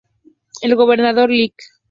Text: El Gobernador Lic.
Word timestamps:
El 0.63 0.73
Gobernador 0.75 1.29
Lic. 1.29 1.53